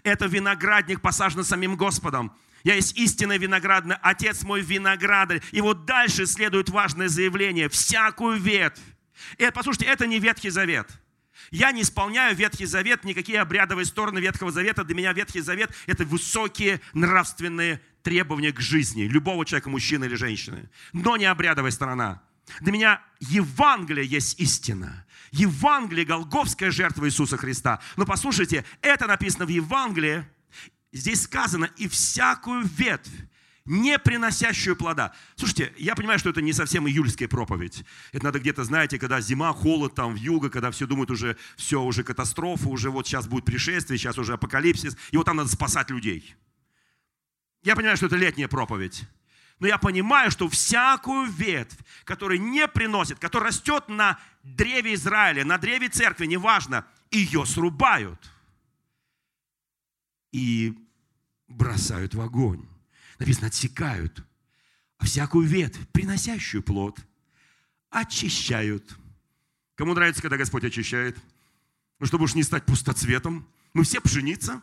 [0.04, 2.32] Это виноградник, посаженный самим Господом.
[2.64, 5.42] Я есть истинный виноградный, отец мой виноградарь.
[5.50, 7.68] И вот дальше следует важное заявление.
[7.68, 8.80] Всякую ветвь.
[9.36, 10.88] И послушайте, это не Ветхий Завет.
[11.50, 14.84] Я не исполняю Ветхий Завет, никакие обрядовые стороны Ветхого Завета.
[14.84, 20.70] Для меня Ветхий Завет– это высокие нравственные требования к жизни любого человека, мужчины или женщины.
[20.92, 22.22] Но не обрядовая сторона.
[22.60, 25.06] Для меня Евангелие есть истина.
[25.30, 27.80] Евангелие– Голговская жертва Иисуса Христа.
[27.96, 30.24] Но послушайте, это написано в Евангелии.
[30.92, 33.10] Здесь сказано, и всякую ветвь,
[33.64, 35.12] не приносящую плода.
[35.36, 37.84] Слушайте, я понимаю, что это не совсем июльская проповедь.
[38.12, 41.82] Это надо где-то, знаете, когда зима, холод там в юго, когда все думают уже, все,
[41.82, 45.90] уже катастрофа, уже вот сейчас будет пришествие, сейчас уже апокалипсис, и вот там надо спасать
[45.90, 46.34] людей.
[47.62, 49.04] Я понимаю, что это летняя проповедь.
[49.60, 55.56] Но я понимаю, что всякую ветвь, которая не приносит, которая растет на древе Израиля, на
[55.56, 58.18] древе церкви, неважно, ее срубают
[60.32, 60.76] и
[61.46, 62.66] бросают в огонь
[63.18, 64.22] написано, отсекают.
[64.98, 66.98] А всякую ветвь, приносящую плод,
[67.90, 68.96] очищают.
[69.74, 71.18] Кому нравится, когда Господь очищает?
[71.98, 73.48] Ну, чтобы уж не стать пустоцветом.
[73.74, 74.62] Мы все пшеница.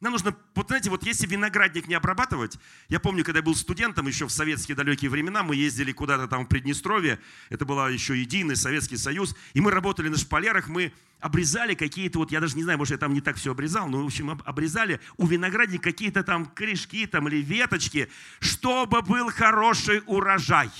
[0.00, 2.56] Нам нужно, вот знаете, вот если виноградник не обрабатывать,
[2.88, 6.44] я помню, когда я был студентом еще в советские далекие времена, мы ездили куда-то там
[6.44, 11.74] в Приднестровье, это была еще единый Советский Союз, и мы работали на шпалерах, мы обрезали
[11.74, 14.06] какие-то, вот я даже не знаю, может я там не так все обрезал, но в
[14.06, 18.08] общем обрезали у виноградника какие-то там корешки там или веточки,
[18.38, 20.70] чтобы был хороший урожай.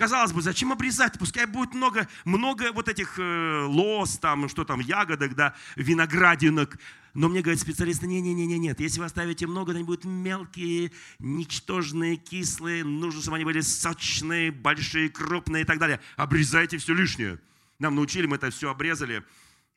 [0.00, 1.18] Казалось бы, зачем обрезать?
[1.18, 6.78] Пускай будет много, много вот этих э, лос, там, что там, ягодок, да, виноградинок.
[7.12, 12.16] Но мне говорят специалисты, не-не-не, нет, если вы оставите много, то они будут мелкие, ничтожные,
[12.16, 16.00] кислые, нужно, чтобы они были сочные, большие, крупные и так далее.
[16.16, 17.38] Обрезайте все лишнее.
[17.78, 19.22] Нам научили, мы это все обрезали.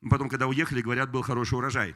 [0.08, 1.94] Потом, когда уехали, говорят, был хороший урожай.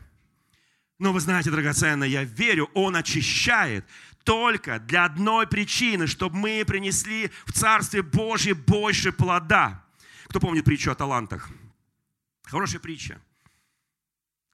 [0.99, 3.87] Но вы знаете, драгоценное, я верю, Он очищает
[4.25, 9.85] только для одной причины, чтобы мы принесли в Царстве Божье больше плода.
[10.27, 11.51] Кто помнит притчу о талантах?
[12.43, 13.21] Хорошая притча.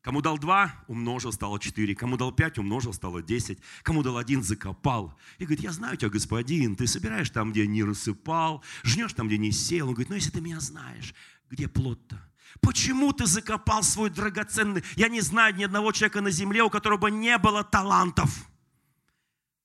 [0.02, 1.94] Кому дал два, умножил, стало четыре.
[1.94, 3.58] Кому дал пять, умножил, стало десять.
[3.82, 5.18] Кому дал один, закопал.
[5.38, 9.38] И говорит, я знаю тебя, господин, ты собираешь там, где не рассыпал, жнешь там, где
[9.38, 9.88] не сел.
[9.88, 11.14] Он говорит, ну если ты меня знаешь,
[11.48, 12.22] где плод-то?
[12.60, 14.82] Почему ты закопал свой драгоценный?
[14.96, 18.30] Я не знаю ни одного человека на земле, у которого не было талантов.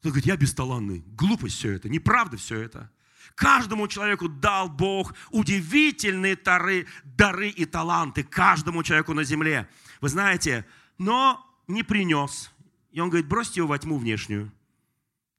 [0.04, 1.04] Он говорит, я бесталанный.
[1.08, 2.92] Глупость все это, неправда все это.
[3.36, 8.24] Каждому человеку дал Бог удивительные дары, дары и таланты.
[8.24, 9.70] Каждому человеку на земле.
[10.02, 10.66] Вы знаете,
[10.98, 12.52] но не принес.
[12.92, 14.52] И он говорит, бросьте его во тьму внешнюю.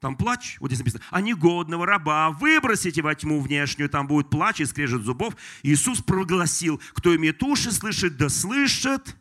[0.00, 4.60] Там плач, вот здесь написано, а негодного раба выбросите во тьму внешнюю, там будет плач
[4.60, 5.36] и скрежет зубов.
[5.62, 9.14] Иисус прогласил, кто имеет уши слышит, да слышит.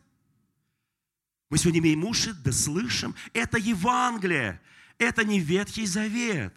[1.50, 3.14] Мы сегодня имеем уши, да слышим.
[3.34, 4.60] Это Евангелие,
[4.98, 6.56] это не Ветхий Завет.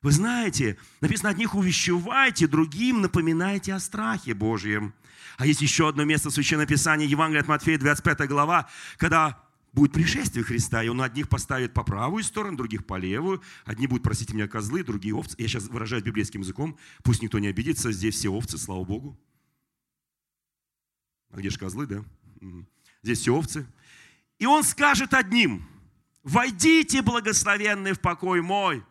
[0.00, 4.94] Вы знаете, написано, одних увещевайте, другим напоминайте о страхе Божьем.
[5.38, 9.43] А есть еще одно место в Священном Писании, Евангелие от Матфея, 25 глава, когда
[9.74, 13.42] будет пришествие Христа, и Он одних поставит по правую сторону, других по левую.
[13.64, 15.34] Одни будут просить меня козлы, другие овцы.
[15.38, 19.18] Я сейчас выражаюсь библейским языком, пусть никто не обидится, здесь все овцы, слава Богу.
[21.30, 22.04] А где же козлы, да?
[23.02, 23.66] Здесь все овцы.
[24.38, 25.66] И Он скажет одним,
[26.22, 28.84] войдите, благословенные, в покой мой,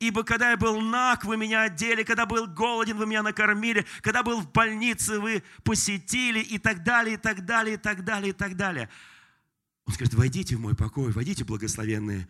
[0.00, 4.22] Ибо когда я был наг, вы меня одели, когда был голоден, вы меня накормили, когда
[4.22, 8.32] был в больнице, вы посетили и так далее, и так далее, и так далее, и
[8.32, 8.90] так далее.
[9.86, 12.28] Он скажет, войдите в мой покой, войдите, благословенные.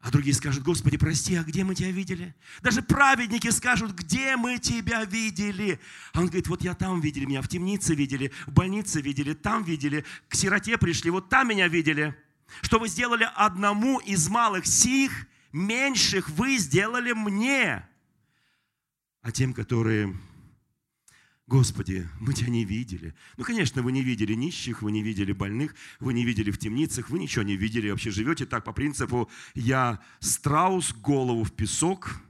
[0.00, 2.34] А другие скажут, Господи, прости, а где мы тебя видели?
[2.62, 5.80] Даже праведники скажут, где мы тебя видели?
[6.12, 9.64] А он говорит, вот я там видели, меня в темнице видели, в больнице видели, там
[9.64, 12.16] видели, к сироте пришли, вот там меня видели.
[12.62, 17.86] Что вы сделали одному из малых сих, меньших вы сделали мне.
[19.22, 20.16] А тем, которые
[21.48, 23.14] Господи, мы тебя не видели.
[23.38, 27.08] Ну, конечно, вы не видели нищих, вы не видели больных, вы не видели в темницах,
[27.08, 32.20] вы ничего не видели, вообще живете так по принципу «я страус, голову в песок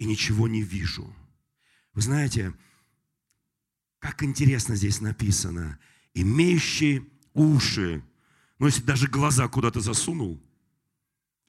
[0.00, 1.14] и ничего не вижу».
[1.94, 2.52] Вы знаете,
[4.00, 5.78] как интересно здесь написано,
[6.12, 8.02] имеющие уши,
[8.58, 10.42] ну, если даже глаза куда-то засунул,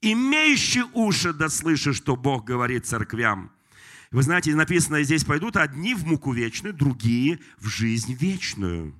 [0.00, 3.50] имеющие уши да слышишь, что Бог говорит церквям–
[4.12, 8.94] вы знаете, написано здесь, пойдут одни в муку вечную, другие в жизнь вечную.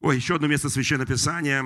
[0.00, 1.64] Ой, еще одно место Священного Писания,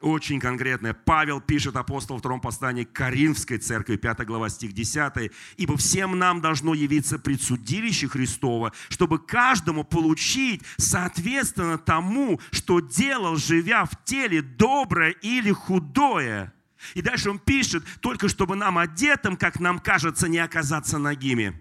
[0.00, 0.94] очень конкретное.
[0.94, 5.32] Павел пишет, апостол в втором послании к Каринской церкви, 5 глава, стих 10.
[5.56, 13.86] «Ибо всем нам должно явиться предсудилище Христова, чтобы каждому получить соответственно тому, что делал, живя
[13.86, 16.52] в теле, доброе или худое».
[16.92, 21.60] И дальше он пишет, только чтобы нам одетым, как нам кажется, не оказаться ногими.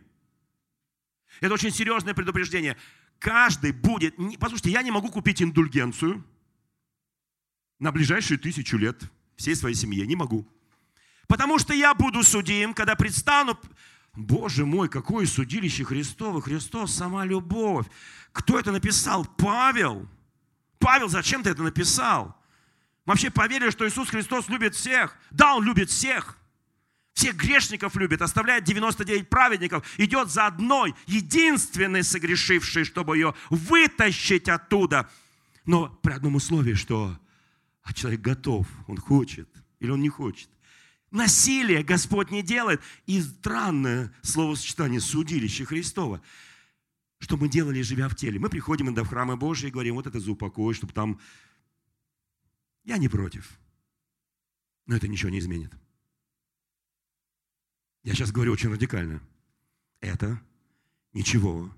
[1.39, 2.77] Это очень серьезное предупреждение.
[3.19, 4.15] каждый будет...
[4.39, 6.23] Послушайте, я не могу купить индульгенцию
[7.79, 9.01] на ближайшие тысячу лет
[9.35, 10.05] всей своей семье.
[10.05, 10.47] Не могу.
[11.27, 13.57] Потому что я буду судим, когда предстану...
[14.15, 16.39] Боже мой, какое судилище Христово!
[16.39, 17.87] Христос– сама любовь.
[18.31, 19.25] Кто это написал?
[19.25, 20.07] Павел.
[20.77, 22.37] Павел, зачем ты это написал?
[23.05, 25.17] Вообще поверили, что Иисус Христос любит всех.
[25.31, 26.37] Да, Он любит всех.
[27.13, 35.07] Всех грешников любит, оставляет 99 праведников, идет за одной, единственной согрешившей, чтобы ее вытащить оттуда.
[35.65, 37.15] Но при одном условии, что
[37.83, 39.47] а человек готов, он хочет
[39.79, 40.49] или он не хочет.
[41.11, 42.81] Насилие Господь не делает.
[43.05, 46.21] И странное словосочетание судилище Христова.
[47.19, 48.39] Что мы делали, живя в теле?
[48.39, 51.19] Мы приходим иногда в храмы Божьи и говорим, вот это за упокой, чтобы там...
[52.83, 53.59] Я не против.
[54.85, 55.71] Но это ничего не изменит.
[58.03, 59.21] Я сейчас говорю очень радикально.
[60.01, 60.41] Это
[61.13, 61.73] ничего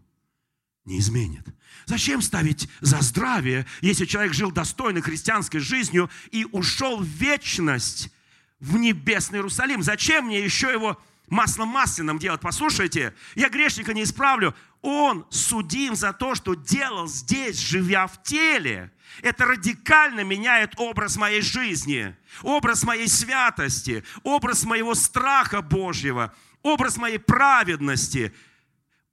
[0.86, 1.46] не изменит.
[1.86, 8.12] Зачем ставить за здравие, если человек жил достойной христианской жизнью и ушел в вечность,
[8.60, 9.84] в небесный Иерусалим?
[9.84, 12.42] Зачем мне еще его маслом масляным делать?
[12.42, 14.56] Послушайте, я грешника не исправлю.
[14.82, 18.92] Он судим за то, что делал здесь, живя в теле.
[19.22, 27.18] Это радикально меняет образ моей жизни, образ моей святости, образ моего страха Божьего, образ моей
[27.18, 28.34] праведности,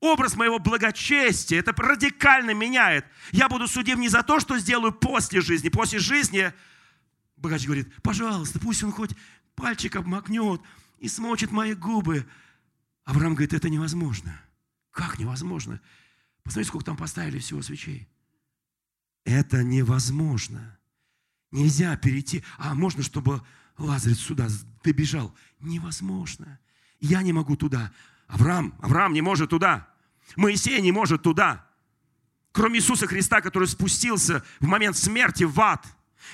[0.00, 1.60] образ моего благочестия.
[1.60, 3.06] Это радикально меняет.
[3.30, 5.68] Я буду судим не за то, что сделаю после жизни.
[5.68, 6.52] После жизни
[7.36, 9.12] богач говорит, пожалуйста, пусть он хоть
[9.54, 10.60] пальчик обмакнет
[11.02, 12.24] и смочит мои губы.
[13.04, 14.40] Авраам говорит, это невозможно.
[14.92, 15.80] Как невозможно?
[16.44, 18.08] Посмотрите, сколько там поставили всего свечей.
[19.24, 20.78] Это невозможно.
[21.50, 22.44] Нельзя перейти.
[22.56, 23.42] А можно, чтобы
[23.78, 24.46] Лазарь сюда
[24.84, 25.34] добежал?
[25.58, 26.60] Невозможно.
[27.00, 27.92] Я не могу туда.
[28.28, 29.88] Авраам, Авраам не может туда.
[30.36, 31.66] Моисей не может туда.
[32.52, 35.84] Кроме Иисуса Христа, который спустился в момент смерти в ад.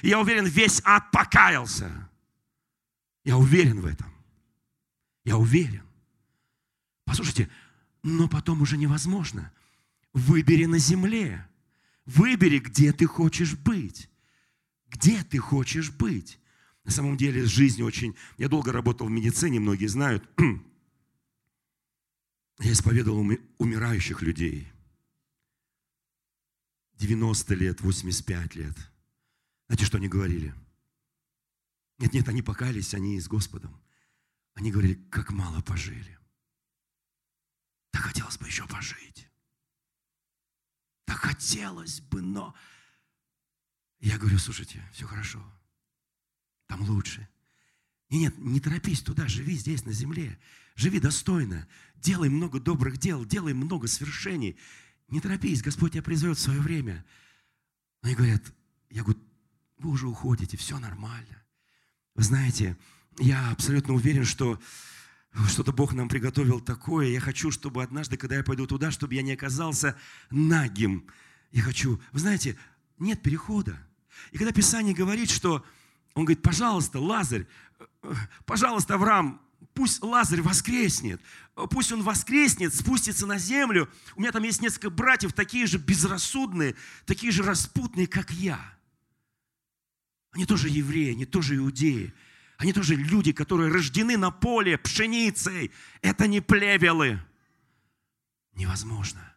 [0.02, 2.10] Я уверен, весь ад покаялся.
[3.24, 4.17] Я уверен в этом.
[5.28, 5.82] Я уверен.
[7.04, 7.50] Послушайте,
[8.02, 9.52] но потом уже невозможно.
[10.14, 11.46] Выбери на земле.
[12.06, 14.08] Выбери, где ты хочешь быть.
[14.86, 16.40] Где ты хочешь быть.
[16.84, 18.16] На самом деле жизнь очень...
[18.38, 20.26] Я долго работал в медицине, многие знают.
[22.60, 23.20] Я исповедовал
[23.58, 24.66] умирающих людей.
[26.94, 28.74] 90 лет, 85 лет.
[29.66, 30.54] Знаете, что они говорили?
[31.98, 33.78] Нет, нет, они покались, они с Господом.
[34.58, 36.18] Они говорили, как мало пожили.
[37.92, 39.28] Так хотелось бы еще пожить.
[41.04, 42.56] Так хотелось бы, но...
[44.00, 45.40] Я говорю, слушайте, все хорошо.
[46.66, 47.28] Там лучше.
[48.08, 50.40] И нет, не торопись туда, живи здесь, на земле.
[50.74, 51.68] Живи достойно.
[51.94, 54.58] Делай много добрых дел, делай много свершений.
[55.06, 57.06] Не торопись, Господь тебя призовет в свое время.
[58.02, 58.42] Они говорят,
[58.90, 59.20] я говорю,
[59.78, 61.44] вы уже уходите, все нормально.
[62.16, 62.76] Вы знаете,
[63.18, 64.60] я абсолютно уверен, что
[65.48, 67.08] что-то Бог нам приготовил такое.
[67.08, 69.96] Я хочу, чтобы однажды, когда я пойду туда, чтобы я не оказался
[70.30, 71.06] нагим.
[71.52, 72.56] Я хочу, вы знаете,
[72.98, 73.78] нет перехода.
[74.32, 75.64] И когда Писание говорит, что
[76.14, 77.46] он говорит, пожалуйста, Лазарь,
[78.44, 79.40] пожалуйста, Авраам,
[79.74, 81.20] пусть Лазарь воскреснет,
[81.70, 83.88] пусть он воскреснет, спустится на землю.
[84.16, 86.74] У меня там есть несколько братьев, такие же безрассудные,
[87.06, 88.60] такие же распутные, как я.
[90.32, 92.12] Они тоже евреи, они тоже иудеи.
[92.58, 95.70] Они тоже люди, которые рождены на поле пшеницей.
[96.02, 97.20] Это не плевелы.
[98.54, 99.32] Невозможно.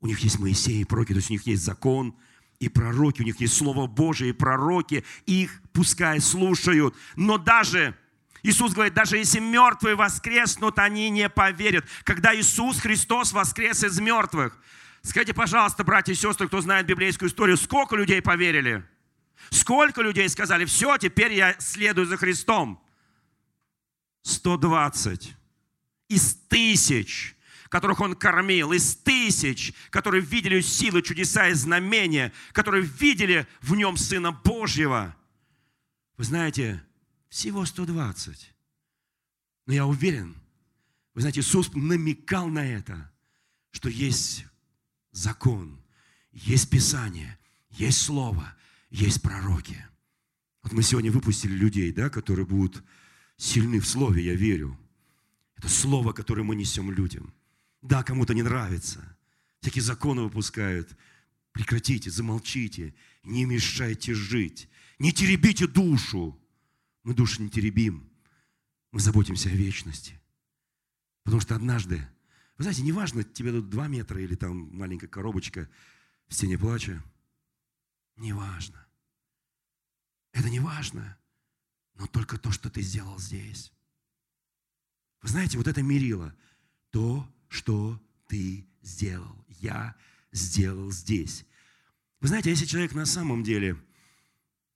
[0.00, 2.16] У них есть Моисей и пророки, то есть у них есть закон
[2.60, 5.04] и пророки, у них есть Слово Божие и пророки.
[5.26, 6.94] Их пускай слушают.
[7.16, 7.96] Но даже
[8.44, 11.84] Иисус говорит, даже если мертвые воскреснут, они не поверят.
[12.04, 14.56] Когда Иисус Христос воскрес из мертвых,
[15.02, 18.84] скажите, пожалуйста, братья и сестры, кто знает библейскую историю, сколько людей поверили?
[19.50, 22.82] Сколько людей сказали, все, теперь я следую за Христом?
[24.22, 25.34] 120
[26.08, 27.36] из тысяч,
[27.68, 33.96] которых он кормил, из тысяч, которые видели силы, чудеса и знамения, которые видели в нем
[33.96, 35.16] Сына Божьего.
[36.18, 36.84] Вы знаете,
[37.28, 38.54] всего 120.
[39.66, 40.36] Но я уверен,
[41.14, 43.10] вы знаете, Иисус намекал на это,
[43.70, 44.44] что есть
[45.12, 45.80] закон,
[46.30, 47.38] есть Писание,
[47.70, 48.54] есть Слово,
[48.92, 49.84] есть пророки.
[50.62, 52.84] Вот мы сегодня выпустили людей, да, которые будут
[53.36, 54.78] сильны в Слове, я верю.
[55.56, 57.34] Это Слово, которое мы несем людям.
[57.80, 59.16] Да, кому-то не нравится.
[59.60, 60.96] Всякие законы выпускают.
[61.52, 64.68] Прекратите, замолчите, не мешайте жить.
[64.98, 66.38] Не теребите душу.
[67.02, 68.08] Мы душу не теребим.
[68.92, 70.20] Мы заботимся о вечности.
[71.24, 71.96] Потому что однажды,
[72.56, 75.68] вы знаете, неважно, тебе тут два метра или там маленькая коробочка–
[76.32, 77.02] в стене плача?
[78.16, 78.81] Неважно.
[80.32, 81.16] Это не важно,
[81.94, 83.72] но только то, что ты сделал здесь.
[85.20, 86.34] Вы знаете, вот это мерило.
[86.90, 89.36] То, что ты сделал.
[89.48, 89.94] Я
[90.32, 91.44] сделал здесь.
[92.20, 93.76] Вы знаете, если человек на самом деле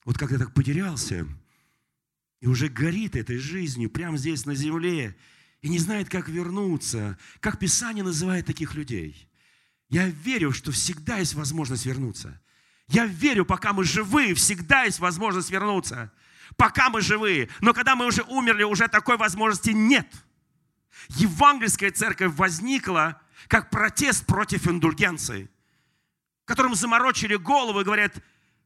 [0.05, 1.27] вот как-то так потерялся
[2.41, 5.17] и уже горит этой жизнью прямо здесь на земле
[5.63, 9.29] и не знает, как вернуться, как Писание называет таких людей.
[9.89, 12.41] Я верю, что всегда есть возможность вернуться.
[12.89, 16.13] Я верю, пока мы живы, всегда есть возможность вернуться.
[16.57, 17.49] Пока мы живы.
[17.61, 20.07] Но когда мы уже умерли, уже такой возможности нет.
[21.09, 25.51] Евангельская церковь возникла как протест против индульгенции,
[26.45, 28.17] которым заморочили голову и говорят,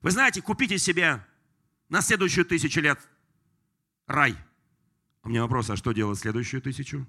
[0.00, 1.24] вы знаете, купите себе
[1.88, 3.00] на следующую тысячу лет
[4.06, 4.36] рай.
[5.22, 7.06] У меня вопрос, а что делать следующую тысячу?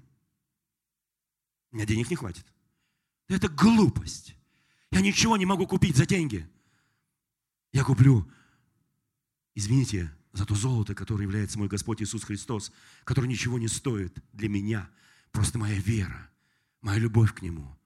[1.70, 2.44] У меня денег не хватит.
[3.28, 4.36] Это глупость.
[4.90, 6.46] Я ничего не могу купить за деньги.
[7.72, 8.30] Я куплю,
[9.54, 12.72] извините, за то золото, которое является мой Господь Иисус Христос,
[13.04, 14.90] который ничего не стоит для меня.
[15.30, 16.30] Просто моя вера,
[16.80, 17.78] моя любовь к Нему–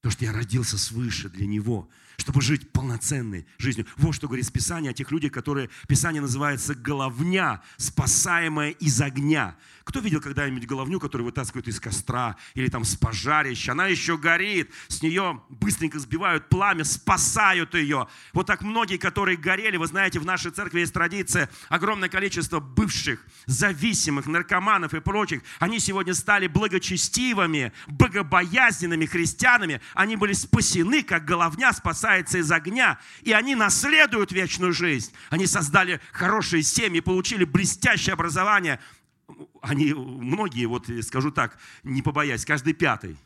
[0.00, 1.88] то, что я родился свыше для Него,
[2.20, 3.86] чтобы жить полноценной жизнью.
[3.96, 9.56] Вот что говорит Писание о тех людях, которые Писание называется головня, спасаемая из огня.
[9.84, 13.72] Кто видел когда-нибудь головню, которую вытаскивают из костра или там с пожарища?
[13.72, 18.06] Она еще горит, с нее быстренько сбивают пламя, спасают ее.
[18.32, 23.24] Вот так многие, которые горели, вы знаете, в нашей церкви есть традиция, огромное количество бывших,
[23.46, 31.72] зависимых, наркоманов и прочих, они сегодня стали благочестивыми, богобоязненными христианами, они были спасены, как головня
[32.10, 35.12] спасается из огня, и они наследуют вечную жизнь.
[35.30, 38.80] Они создали хорошие семьи, получили блестящее образование.
[39.62, 43.16] Они, многие, вот скажу так, не побоясь, каждый пятый.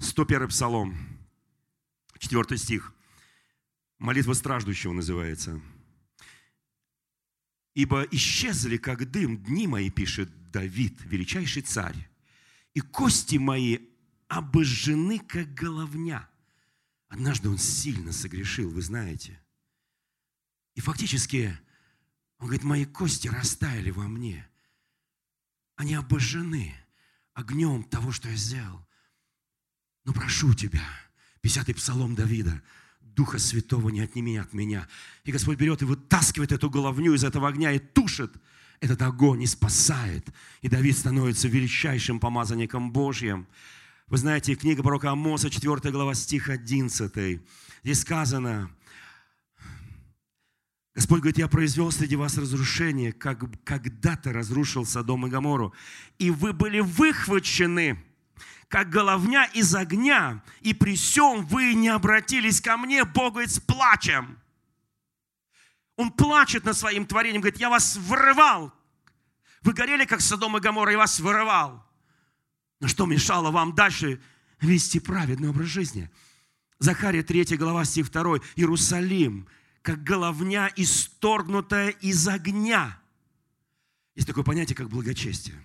[0.00, 0.96] 101 псалом,
[2.18, 2.92] 4 стих.
[3.98, 5.60] Молитва страждущего называется.
[7.74, 12.08] «Ибо исчезли, как дым, дни мои, пишет Давид, величайший царь
[12.74, 13.78] и кости мои
[14.30, 16.26] обожжены, как головня.
[17.08, 19.38] Однажды он сильно согрешил, вы знаете.
[20.74, 21.58] И фактически,
[22.38, 24.48] он говорит, мои кости растаяли во мне.
[25.76, 26.74] Они обожжены
[27.34, 28.86] огнем того, что я сделал.
[30.04, 30.84] Но прошу тебя,
[31.42, 32.62] 50-й псалом Давида,
[33.00, 34.88] Духа Святого не отними от меня.
[35.24, 38.32] И Господь берет и вытаскивает эту головню из этого огня и тушит–
[38.80, 40.26] этот огонь и спасает.
[40.62, 43.46] И Давид становится величайшим помазанником Божьим.
[44.10, 47.40] Вы знаете, книга пророка Амоса, 4 глава, стих 11.
[47.84, 48.68] Здесь сказано,
[50.96, 55.72] Господь говорит, я произвел среди вас разрушение, как когда-то разрушил Содом и Гамору.
[56.18, 58.04] И вы были выхвачены,
[58.66, 63.60] как головня из огня, и при всем вы не обратились ко мне, Бог говорит, с
[63.60, 64.40] плачем.
[65.94, 68.72] Он плачет над своим творением, говорит, я вас вырывал.
[69.62, 71.86] Вы горели, как Содом и Гамора, и вас вырывал.
[72.80, 74.20] Но что мешало вам дальше
[74.60, 76.10] вести праведный образ жизни?
[76.78, 78.38] Захария 3 глава, стих 2.
[78.56, 79.46] Иерусалим,
[79.82, 82.98] как головня, исторгнутая из огня.
[84.14, 85.60] Есть такое понятие, как благочестие.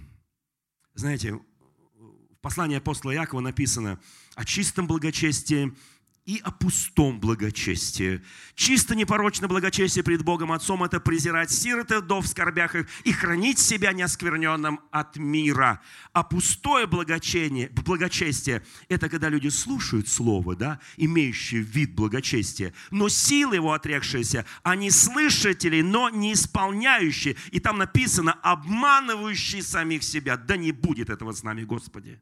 [0.94, 4.00] Знаете, в послании апостола Якова написано
[4.36, 5.74] о чистом благочестии
[6.26, 8.24] и о пустом благочестии.
[8.56, 13.60] Чисто непорочное благочестие пред Богом Отцом– это презирать сирот и вдов скорбях их и хранить
[13.60, 15.82] себя неоскверненным от мира.
[16.14, 23.56] А пустое благочестие, благочестие– это когда люди слушают Слово, да, имеющие вид благочестия, но силы
[23.56, 27.36] его отрекшиеся, они слышатели, но не исполняющие.
[27.52, 30.38] И там написано «обманывающие самих себя».
[30.38, 32.20] Да не будет этого с нами, Господи.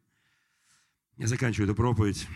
[1.17, 2.27] Я заканчиваю эту проповедь.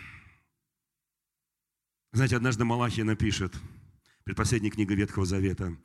[2.17, 3.55] Знаете, однажды Малахия напишет,
[4.23, 5.77] предпоследняя книга Ветхого Завета,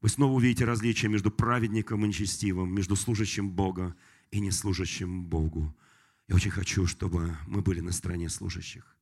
[0.00, 3.94] вы снова увидите различие между праведником и нечестивым, между служащим Бога
[4.30, 5.76] и неслужащим Богу.
[6.28, 8.96] Я очень хочу, чтобы мы были на стороне служащих.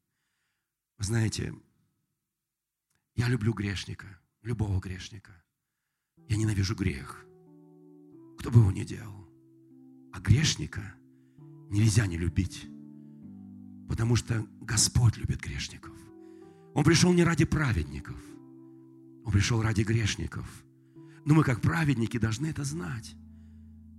[0.99, 1.55] Вы знаете,
[3.15, 5.41] я люблю грешника, любого грешника.
[6.27, 7.25] Я ненавижу грех,
[8.37, 9.29] кто бы его ни делал.
[10.13, 10.97] А грешника
[11.71, 12.67] нельзя не любить,
[13.89, 15.98] потому что Господь любит грешников.
[16.79, 18.15] Он пришел не ради праведников,
[19.25, 20.47] Он пришел ради грешников.
[21.25, 23.17] Но мы, как праведники, должны это знать.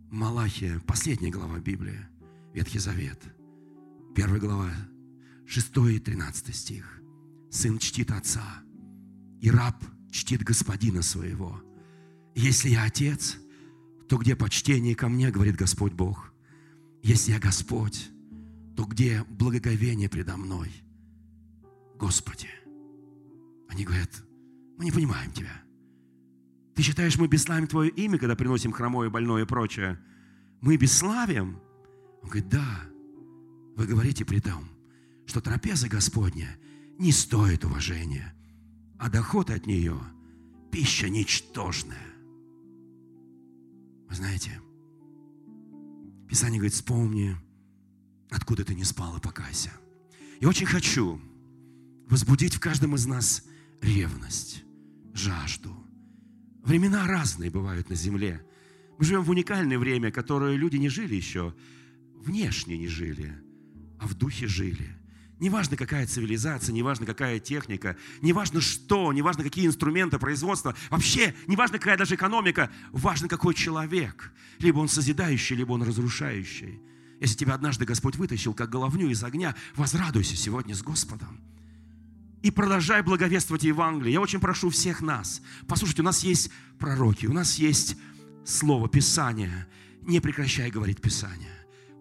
[0.09, 1.99] Малахия, последняя глава Библии,
[2.53, 3.21] Ветхий Завет,
[4.15, 4.71] первая глава,
[5.45, 7.01] 6 и 13 стих.
[7.51, 8.63] Сын чтит отца,
[9.41, 9.75] и раб
[10.09, 11.61] чтит господина своего.
[12.33, 13.39] Если я отец,
[14.07, 16.33] то где почтение ко мне, говорит Господь Бог?
[17.03, 18.09] Если я Господь,
[18.77, 20.71] то где благоговение предо мной–
[21.99, 22.47] Господи.
[23.69, 24.09] Они говорят,
[24.77, 25.61] мы не понимаем Тебя.
[26.75, 29.99] Ты считаешь, мы бесславим Твое имя, когда приносим хромое, больное и прочее?
[30.61, 31.59] Мы бесславим?
[32.21, 32.81] Он говорит, да,
[33.75, 34.67] вы говорите при том,
[35.25, 36.49] что трапеза Господня
[36.97, 38.35] не стоит уважения,
[38.97, 39.97] а доход от нее–
[40.71, 42.13] пища ничтожная.
[44.07, 44.59] Вы знаете,
[46.27, 47.35] Писание говорит, вспомни,
[48.29, 49.71] откуда ты не спал и покайся.
[50.39, 51.19] Я очень хочу
[52.07, 53.43] возбудить в каждом из нас
[53.81, 54.63] ревность,
[55.13, 55.75] жажду.
[56.63, 58.45] Времена разные бывают на земле.
[58.97, 61.55] Мы живем в уникальное время, которое люди не жили еще,
[62.15, 63.33] внешне не жили,
[63.99, 64.95] а в духе жили.
[65.39, 71.97] Неважно, какая цивилизация, неважно, какая техника, неважно что, неважно, какие инструменты производства, вообще, неважно, какая
[71.97, 74.33] даже экономика, важно, какой человек.
[74.59, 76.81] Либо он созидающий, либо он разрушающий.
[77.21, 81.39] Если тебя однажды Господь вытащил, как головню из огня, возрадуйся сегодня с Господом.
[82.41, 84.13] И продолжай благовествовать Евангелие.
[84.13, 85.41] Я очень прошу всех нас.
[85.67, 87.97] Послушайте, у нас есть пророки, у нас есть
[88.45, 89.67] Слово, Писание.
[90.01, 91.51] Не прекращай говорить Писание.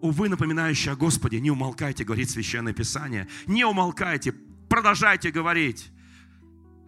[0.01, 3.27] Увы, напоминающее о Господе, не умолкайте говорить Священное Писание.
[3.47, 4.31] Не умолкайте,
[4.69, 5.91] продолжайте говорить.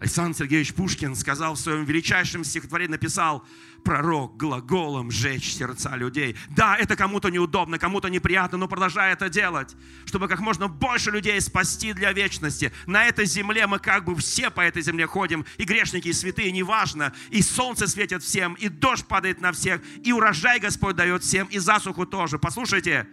[0.01, 3.45] Александр Сергеевич Пушкин сказал в своем величайшем стихотворении, написал,
[3.83, 6.35] пророк глаголом жечь сердца людей.
[6.49, 9.75] Да, это кому-то неудобно, кому-то неприятно, но продолжай это делать,
[10.05, 12.73] чтобы как можно больше людей спасти для вечности.
[12.87, 16.51] На этой земле мы как бы все по этой земле ходим, и грешники, и святые,
[16.51, 21.45] неважно, и солнце светит всем, и дождь падает на всех, и урожай Господь дает всем,
[21.45, 22.39] и засуху тоже.
[22.39, 23.07] Послушайте,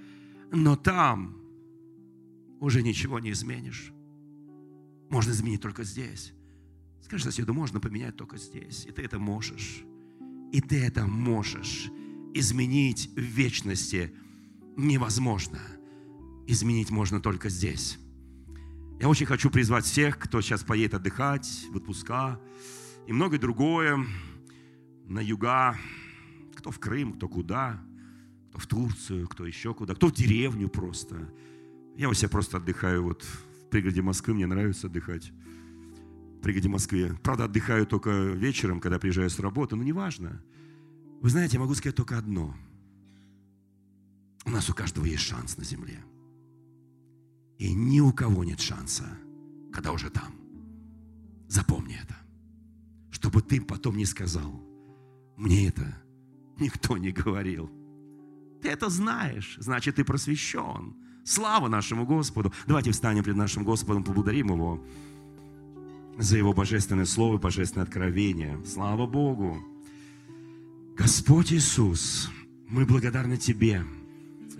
[0.50, 1.36] но там
[2.60, 3.92] уже ничего не изменишь.
[5.10, 6.32] Можно изменить только здесь.
[7.02, 8.86] Скажи соседу, можно поменять только здесь.
[8.86, 9.82] И ты это можешь.
[10.52, 11.90] И ты это можешь.
[12.34, 14.12] Изменить в вечности
[14.76, 15.58] невозможно.
[16.46, 17.98] Изменить можно только здесь.
[19.00, 22.40] Я очень хочу призвать всех, кто сейчас поедет отдыхать, в отпуска
[23.06, 24.04] и многое другое,
[25.06, 25.78] на юга,
[26.54, 27.80] кто в Крым, кто куда,
[28.48, 31.32] кто в Турцию, кто еще куда, кто в деревню просто.
[31.96, 35.32] Я у себя просто отдыхаю вот в пригороде Москвы, мне нравится отдыхать
[36.40, 37.18] пригороде Москве.
[37.22, 40.42] Правда, отдыхаю только вечером, когда приезжаю с работы, но неважно.
[41.20, 42.54] Вы знаете, я могу сказать только одно.
[44.44, 46.02] У нас у каждого есть шанс на земле.
[47.58, 49.04] И ни у кого нет шанса,
[49.72, 50.34] когда уже там.
[51.48, 52.16] Запомни это.
[53.10, 54.62] Чтобы ты потом не сказал,
[55.36, 56.00] мне это
[56.58, 57.70] никто не говорил.
[58.62, 60.94] Ты это знаешь, значит, ты просвещен.
[61.24, 62.52] Слава нашему Господу.
[62.66, 64.84] Давайте встанем перед нашим Господом, поблагодарим Его
[66.18, 68.58] за Его божественное слово, божественное откровение.
[68.66, 69.56] Слава Богу!
[70.96, 72.28] Господь Иисус,
[72.68, 73.84] мы благодарны Тебе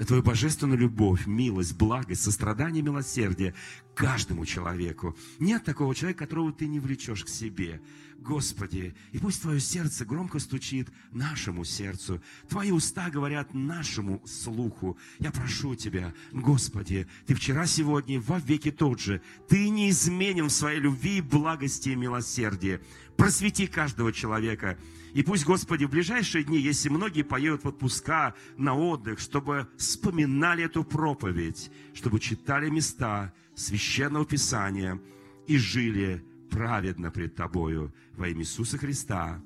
[0.06, 3.54] Твою божественную любовь, милость, благость, сострадание, милосердие
[3.94, 5.16] каждому человеку.
[5.40, 7.80] Нет такого человека, которого Ты не влечешь к себе.
[8.18, 14.98] Господи, и пусть Твое сердце громко стучит нашему сердцу, Твои уста говорят нашему слуху.
[15.18, 19.20] Я прошу Тебя, Господи, Ты вчера, сегодня, во веки тот же.
[19.48, 22.80] Ты не изменен в своей любви, благости и милосердии.
[23.16, 24.78] Просвети каждого человека.
[25.18, 30.66] И пусть, Господи, в ближайшие дни, если многие поедут в отпуска на отдых, чтобы вспоминали
[30.66, 35.00] эту проповедь, чтобы читали места Священного Писания
[35.48, 39.42] и жили праведно пред Тобою во имя Иисуса Христа.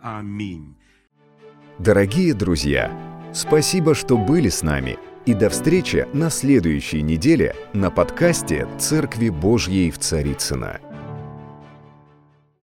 [0.00, 0.74] Аминь.
[1.78, 2.90] Дорогие друзья,
[3.32, 4.98] спасибо, что были с нами.
[5.26, 10.80] И до встречи на следующей неделе на подкасте «Церкви Божьей в Царицына.